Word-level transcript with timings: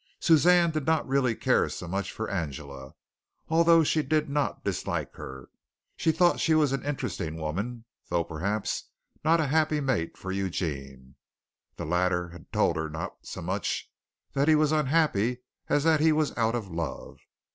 Suzanne 0.19 0.71
did 0.71 0.87
not 0.87 1.07
really 1.07 1.35
care 1.35 1.69
so 1.69 1.87
much 1.87 2.11
for 2.11 2.27
Angela, 2.27 2.95
although 3.49 3.83
she 3.83 4.01
did 4.01 4.29
not 4.31 4.63
dislike 4.65 5.13
her. 5.13 5.47
She 5.95 6.11
thought 6.11 6.39
she 6.39 6.55
was 6.55 6.71
an 6.71 6.83
interesting 6.83 7.37
woman, 7.37 7.85
though 8.09 8.23
perhaps 8.23 8.85
not 9.23 9.39
a 9.39 9.45
happy 9.45 9.79
mate 9.79 10.17
for 10.17 10.31
Eugene. 10.31 11.17
The 11.75 11.85
latter 11.85 12.29
had 12.29 12.51
told 12.51 12.77
her 12.77 12.89
not 12.89 13.11
so 13.21 13.43
much 13.43 13.91
that 14.33 14.47
he 14.47 14.55
was 14.55 14.71
unhappy 14.71 15.43
as 15.69 15.83
that 15.83 15.99
he 15.99 16.11
was 16.11 16.35
out 16.35 16.55
of 16.55 16.67
love. 16.67 17.19